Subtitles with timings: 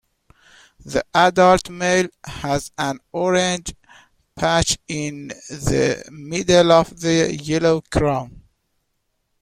[0.83, 3.75] The adult male has an orange
[4.35, 8.41] patch in the middle of the yellow crown.